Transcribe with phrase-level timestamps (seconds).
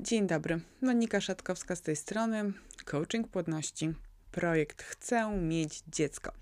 [0.00, 2.52] Dzień dobry, Monika Szatkowska z tej strony,
[2.84, 3.92] coaching płodności,
[4.30, 6.32] projekt Chcę mieć dziecko.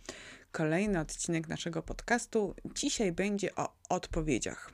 [0.53, 2.55] Kolejny odcinek naszego podcastu.
[2.75, 4.71] Dzisiaj będzie o odpowiedziach,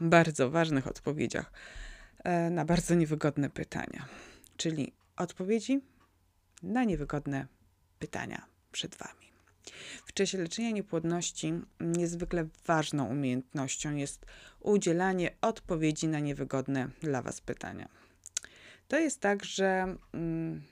[0.00, 1.52] bardzo ważnych odpowiedziach
[2.24, 4.06] e, na bardzo niewygodne pytania,
[4.56, 5.80] czyli odpowiedzi
[6.62, 7.46] na niewygodne
[7.98, 9.23] pytania przed Wami.
[10.06, 14.26] W czasie leczenia niepłodności niezwykle ważną umiejętnością jest
[14.60, 17.88] udzielanie odpowiedzi na niewygodne dla Was pytania.
[18.88, 20.62] To jest tak, że mm,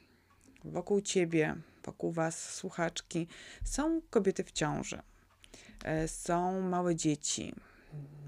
[0.64, 3.28] wokół Ciebie, wokół Was, słuchaczki,
[3.64, 5.02] są kobiety w ciąży,
[5.84, 7.54] e, są małe dzieci.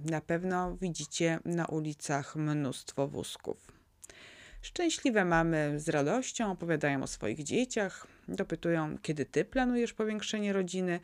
[0.05, 3.73] Na pewno widzicie na ulicach mnóstwo wózków.
[4.63, 11.01] Szczęśliwe mamy z radością opowiadają o swoich dzieciach, dopytują, kiedy ty planujesz powiększenie rodziny,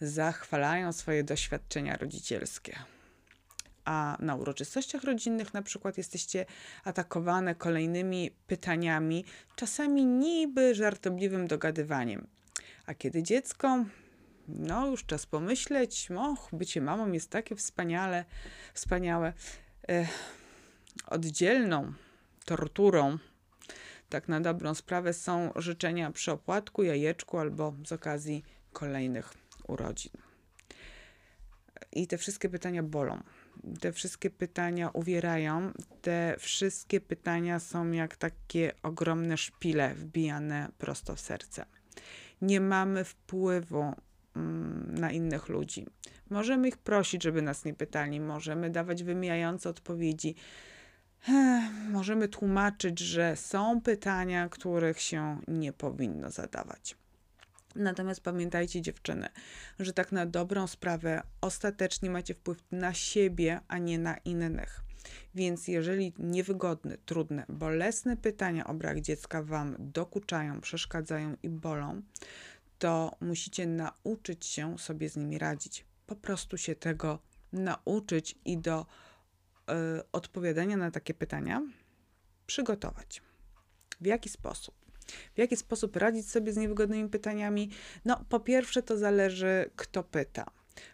[0.00, 2.78] zachwalają swoje doświadczenia rodzicielskie.
[3.84, 6.46] A na uroczystościach rodzinnych na przykład jesteście
[6.84, 9.24] atakowane kolejnymi pytaniami,
[9.56, 12.26] czasami niby żartobliwym dogadywaniem.
[12.86, 13.84] A kiedy dziecko,
[14.48, 18.24] no już czas pomyśleć, och, bycie mamą jest takie wspaniale,
[18.74, 19.32] wspaniałe.
[21.06, 21.92] oddzielną
[22.44, 23.18] torturą,
[24.10, 29.32] tak na dobrą sprawę, są życzenia przy opłatku, jajeczku albo z okazji kolejnych
[29.68, 30.12] urodzin.
[31.92, 33.22] I te wszystkie pytania bolą.
[33.80, 35.72] Te wszystkie pytania uwierają.
[36.02, 41.66] Te wszystkie pytania są jak takie ogromne szpile wbijane prosto w serce.
[42.42, 43.94] Nie mamy wpływu
[44.36, 45.86] mm, na innych ludzi.
[46.30, 50.34] Możemy ich prosić, żeby nas nie pytali, możemy dawać wymijające odpowiedzi,
[51.90, 56.96] możemy tłumaczyć, że są pytania, których się nie powinno zadawać.
[57.74, 59.28] Natomiast pamiętajcie, dziewczyny,
[59.78, 64.80] że tak na dobrą sprawę ostatecznie macie wpływ na siebie, a nie na innych.
[65.34, 72.02] Więc jeżeli niewygodne, trudne, bolesne pytania o brak dziecka Wam dokuczają, przeszkadzają i bolą,
[72.78, 75.84] to musicie nauczyć się sobie z nimi radzić.
[76.06, 77.18] Po prostu się tego
[77.52, 78.86] nauczyć i do
[80.12, 81.62] odpowiadania na takie pytania
[82.46, 83.22] przygotować.
[84.00, 84.74] W jaki sposób?
[85.34, 87.70] W jaki sposób radzić sobie z niewygodnymi pytaniami?
[88.04, 90.46] No, po pierwsze, to zależy, kto pyta.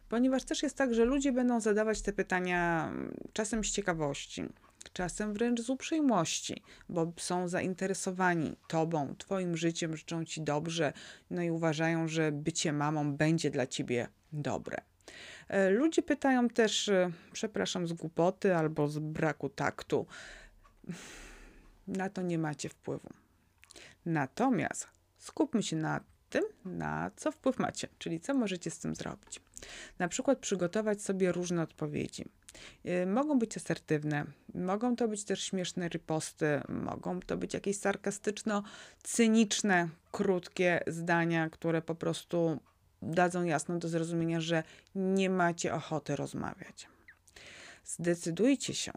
[0.08, 4.44] Ponieważ też jest tak, że ludzie będą zadawać te pytania mm, czasem z ciekawości,
[4.92, 10.92] czasem wręcz z uprzejmości, bo są zainteresowani tobą, twoim życiem, życzą ci dobrze,
[11.30, 14.76] no i uważają, że bycie mamą będzie dla ciebie dobre.
[15.48, 20.06] E, ludzie pytają też, e, przepraszam, z głupoty albo z braku taktu.
[21.88, 23.08] Na to nie macie wpływu.
[24.06, 29.40] Natomiast skupmy się na tym, na co wpływ macie, czyli co możecie z tym zrobić.
[29.98, 32.24] Na przykład przygotować sobie różne odpowiedzi.
[32.84, 34.24] E, mogą być asertywne,
[34.54, 41.94] mogą to być też śmieszne riposty, mogą to być jakieś sarkastyczno-cyniczne, krótkie zdania, które po
[41.94, 42.60] prostu
[43.02, 44.62] dadzą jasno do zrozumienia, że
[44.94, 46.88] nie macie ochoty rozmawiać.
[47.84, 48.92] Zdecydujcie się,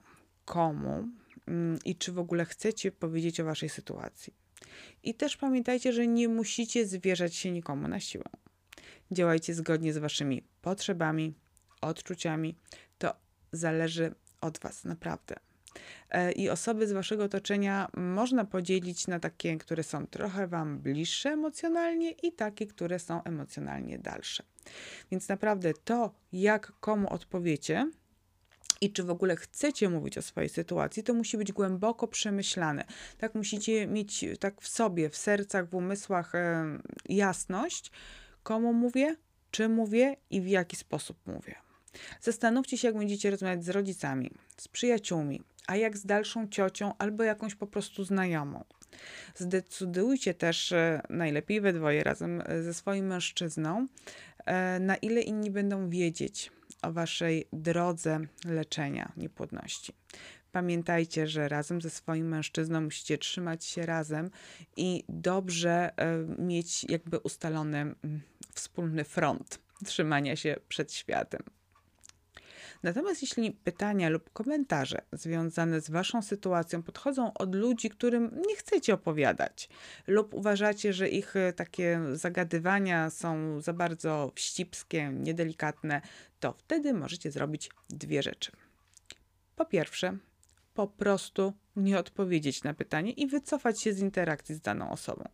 [0.45, 1.07] komu
[1.47, 4.33] mm, i czy w ogóle chcecie powiedzieć o waszej sytuacji.
[5.03, 8.29] I też pamiętajcie, że nie musicie zwierzać się nikomu na siłę.
[9.11, 11.33] Działajcie zgodnie z waszymi potrzebami,
[11.81, 12.55] odczuciami.
[12.97, 13.13] To
[13.51, 15.35] zależy od was, naprawdę.
[16.09, 21.29] E, I osoby z waszego otoczenia można podzielić na takie, które są trochę wam bliższe
[21.29, 24.43] emocjonalnie i takie, które są emocjonalnie dalsze.
[25.11, 27.91] Więc naprawdę to, jak komu odpowiecie,
[28.81, 32.85] i czy w ogóle chcecie mówić o swojej sytuacji, to musi być głęboko przemyślane.
[33.17, 36.65] Tak musicie mieć tak w sobie, w sercach, w umysłach e,
[37.09, 37.91] jasność,
[38.43, 39.15] komu mówię,
[39.51, 41.68] czy mówię i w jaki sposób mówię.
[42.21, 47.23] Zastanówcie się, jak będziecie rozmawiać z rodzicami, z przyjaciółmi, a jak z dalszą ciocią albo
[47.23, 48.63] jakąś po prostu znajomą.
[49.35, 53.87] Zdecydujcie też e, najlepiej we dwoje razem e, ze swoim mężczyzną,
[54.45, 56.51] e, na ile inni będą wiedzieć
[56.81, 59.93] o waszej drodze leczenia niepłodności.
[60.51, 64.29] Pamiętajcie, że razem ze swoim mężczyzną musicie trzymać się razem
[64.77, 65.91] i dobrze
[66.37, 68.21] mieć jakby ustalony mm,
[68.53, 71.43] wspólny front trzymania się przed światem.
[72.83, 78.93] Natomiast jeśli pytania lub komentarze związane z Waszą sytuacją podchodzą od ludzi, którym nie chcecie
[78.93, 79.69] opowiadać,
[80.07, 86.01] lub uważacie, że ich e, takie zagadywania są za bardzo wścibskie, niedelikatne,
[86.39, 88.51] to wtedy możecie zrobić dwie rzeczy.
[89.55, 90.17] Po pierwsze,
[90.73, 95.29] po prostu nie odpowiedzieć na pytanie i wycofać się z interakcji z daną osobą.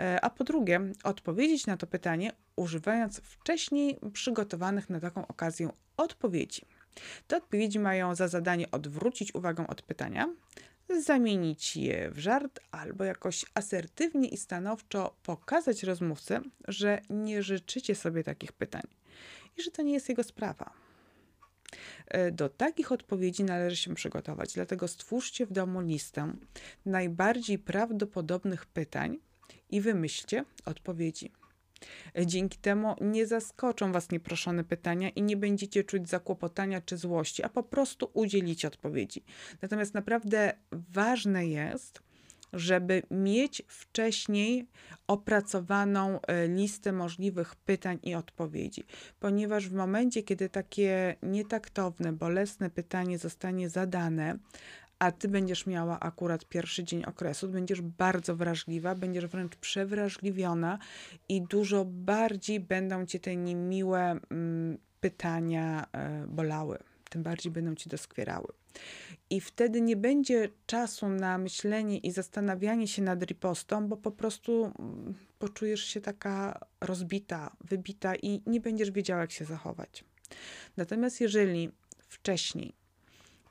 [0.00, 6.66] E, a po drugie, odpowiedzieć na to pytanie używając wcześniej przygotowanych na taką okazję odpowiedzi.
[7.26, 10.28] Te odpowiedzi mają za zadanie odwrócić uwagę od pytania,
[11.00, 18.24] zamienić je w żart albo jakoś asertywnie i stanowczo pokazać rozmówcy, że nie życzycie sobie
[18.24, 18.82] takich pytań
[19.58, 20.72] i że to nie jest jego sprawa.
[22.08, 26.32] E, do takich odpowiedzi należy się przygotować, dlatego stwórzcie w domu listę
[26.86, 29.18] najbardziej prawdopodobnych pytań
[29.72, 31.32] i wymyślcie odpowiedzi.
[32.26, 37.48] Dzięki temu nie zaskoczą Was nieproszone pytania i nie będziecie czuć zakłopotania czy złości, a
[37.48, 39.24] po prostu udzielicie odpowiedzi.
[39.62, 42.02] Natomiast naprawdę ważne jest,
[42.52, 44.66] żeby mieć wcześniej
[45.06, 48.84] opracowaną e, listę możliwych pytań i odpowiedzi,
[49.20, 54.38] ponieważ w momencie, kiedy takie nietaktowne, bolesne pytanie zostanie zadane,
[55.02, 60.78] a ty będziesz miała akurat pierwszy dzień okresu, będziesz bardzo wrażliwa, będziesz wręcz przewrażliwiona
[61.28, 65.86] i dużo bardziej będą cię te niemiłe mm, pytania
[66.24, 66.78] y, bolały,
[67.10, 68.46] tym bardziej będą ci doskwierały.
[69.30, 74.64] I wtedy nie będzie czasu na myślenie i zastanawianie się nad ripostą, bo po prostu
[74.64, 80.04] mm, poczujesz się taka rozbita, wybita i nie będziesz wiedziała, jak się zachować.
[80.76, 81.70] Natomiast jeżeli
[82.08, 82.72] wcześniej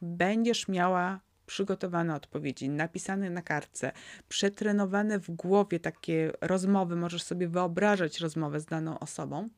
[0.02, 1.20] będziesz miała
[1.52, 3.92] przygotowane odpowiedzi, napisane na kartce,
[4.30, 9.50] przetrenowane w głowie takie rozmowy, możesz sobie wyobrażać rozmowę z daną osobą,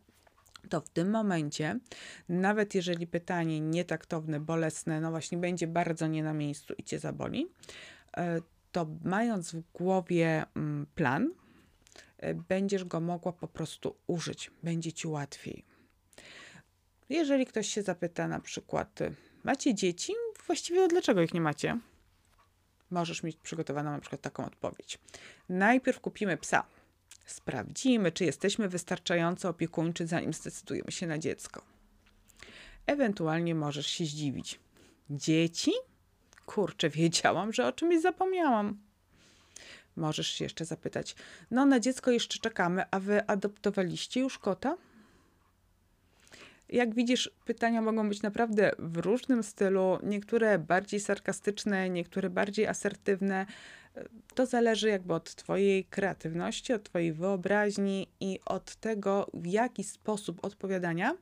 [0.69, 1.79] to w tym momencie,
[2.29, 7.47] nawet jeżeli pytanie nietaktowne, bolesne, no właśnie będzie bardzo nie na miejscu i cię zaboli,
[8.17, 8.41] e,
[8.71, 11.31] to mając w głowie mm, plan,
[12.17, 15.65] e, będziesz go mogła po prostu użyć, będzie ci łatwiej.
[17.09, 18.99] Jeżeli ktoś się zapyta na przykład,
[19.43, 20.13] macie dzieci?
[20.47, 21.79] Właściwie dlaczego ich nie macie?
[22.89, 24.99] Możesz mieć przygotowaną na przykład taką odpowiedź.
[25.49, 26.65] Najpierw kupimy psa.
[27.25, 31.61] Sprawdzimy, czy jesteśmy wystarczająco opiekuńczy, zanim zdecydujemy się na dziecko.
[32.85, 34.59] Ewentualnie możesz się zdziwić.
[35.09, 35.71] Dzieci?
[36.45, 38.77] Kurczę, wiedziałam, że o czymś zapomniałam.
[39.95, 41.15] Możesz się jeszcze zapytać:
[41.51, 44.77] No, na dziecko jeszcze czekamy, a wy adoptowaliście już kota?
[46.73, 53.45] Jak widzisz, pytania mogą być naprawdę w różnym stylu, niektóre bardziej sarkastyczne, niektóre bardziej asertywne.
[54.35, 60.45] To zależy jakby od Twojej kreatywności, od Twojej wyobraźni i od tego, w jaki sposób
[60.45, 61.17] odpowiadania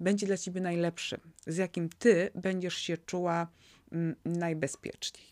[0.00, 3.48] będzie dla Ciebie najlepszy, z jakim Ty będziesz się czuła
[3.92, 5.26] mm, najbezpieczniej.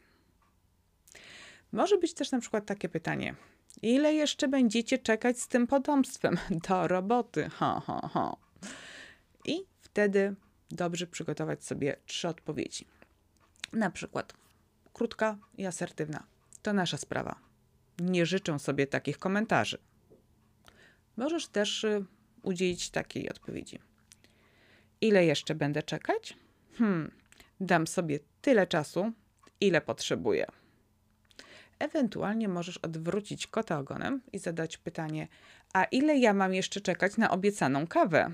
[1.72, 3.34] Może być też na przykład takie pytanie:
[3.82, 6.36] ile jeszcze będziecie czekać z tym potomstwem?
[6.68, 7.50] Do roboty.
[9.92, 10.34] Wtedy
[10.70, 12.86] dobrze przygotować sobie trzy odpowiedzi.
[13.72, 14.34] Na przykład
[14.92, 16.26] krótka i asertywna.
[16.62, 17.38] To nasza sprawa.
[17.98, 19.78] Nie życzę sobie takich komentarzy.
[21.16, 22.04] Możesz też y,
[22.42, 23.78] udzielić takiej odpowiedzi.
[25.00, 26.36] Ile jeszcze będę czekać?
[26.78, 27.10] Hmm,
[27.60, 29.12] dam sobie tyle czasu,
[29.60, 30.46] ile potrzebuję.
[31.78, 35.28] Ewentualnie możesz odwrócić kota ogonem i zadać pytanie:
[35.72, 38.30] A ile ja mam jeszcze czekać na obiecaną kawę?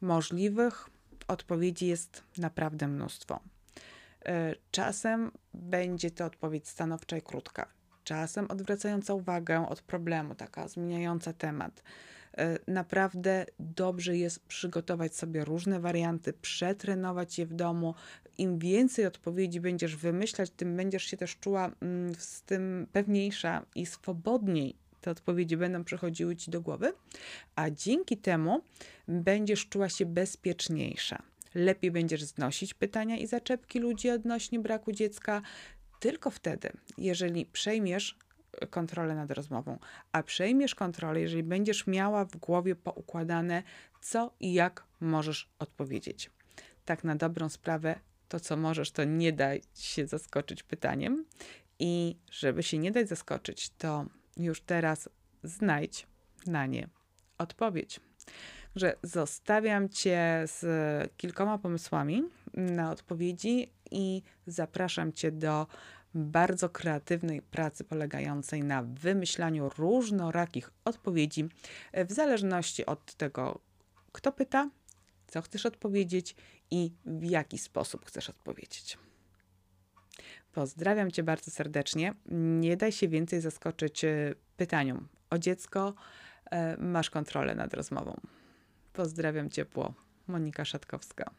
[0.00, 0.90] Możliwych
[1.28, 3.40] odpowiedzi jest naprawdę mnóstwo.
[4.24, 7.68] E, czasem będzie to odpowiedź stanowcza i krótka,
[8.04, 11.82] czasem odwracająca uwagę od problemu, taka zmieniająca temat.
[12.38, 17.94] E, naprawdę dobrze jest przygotować sobie różne warianty, przetrenować je w domu.
[18.38, 23.86] Im więcej odpowiedzi będziesz wymyślać, tym będziesz się też czuła mm, z tym pewniejsza i
[23.86, 26.92] swobodniej te odpowiedzi będą przychodziły ci do głowy,
[27.56, 28.62] a dzięki temu
[29.08, 31.22] będziesz czuła się bezpieczniejsza.
[31.54, 35.42] Lepiej będziesz znosić pytania i zaczepki ludzi odnośnie braku dziecka,
[36.00, 38.18] tylko wtedy, jeżeli przejmiesz
[38.70, 39.78] kontrolę nad rozmową,
[40.12, 43.62] a przejmiesz kontrolę, jeżeli będziesz miała w głowie poukładane,
[44.00, 46.30] co i jak możesz odpowiedzieć.
[46.84, 51.24] Tak na dobrą sprawę, to co możesz, to nie daj się zaskoczyć pytaniem.
[51.78, 54.06] I żeby się nie dać zaskoczyć, to
[54.36, 55.08] już teraz
[55.42, 56.06] znajdź
[56.46, 56.88] na nie
[57.38, 58.00] odpowiedź.
[58.76, 60.62] Że zostawiam Cię z
[61.16, 62.22] kilkoma pomysłami
[62.54, 65.66] na odpowiedzi i zapraszam Cię do
[66.14, 71.48] bardzo kreatywnej pracy polegającej na wymyślaniu różnorakich odpowiedzi
[72.08, 73.60] w zależności od tego,
[74.12, 74.70] kto pyta,
[75.26, 76.36] co chcesz odpowiedzieć
[76.70, 78.98] i w jaki sposób chcesz odpowiedzieć.
[80.52, 82.14] Pozdrawiam Cię bardzo serdecznie.
[82.60, 85.94] Nie daj się więcej zaskoczyć e, pytaniom o dziecko.
[86.50, 88.20] E, masz kontrolę nad rozmową.
[88.92, 89.94] Pozdrawiam ciepło.
[90.26, 91.30] Monika Szatkowska.